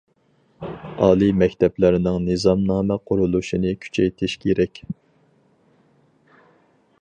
[1.07, 4.83] ئالىي مەكتەپلەرنىڭ نىزامنامە قۇرۇلۇشىنى كۈچەيتىش كېرەك.